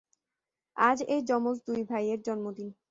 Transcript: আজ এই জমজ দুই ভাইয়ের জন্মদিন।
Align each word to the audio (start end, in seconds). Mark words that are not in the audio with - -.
আজ 0.77 0.97
এই 1.07 1.21
জমজ 1.23 1.57
দুই 1.67 1.81
ভাইয়ের 1.83 2.19
জন্মদিন। 2.21 2.71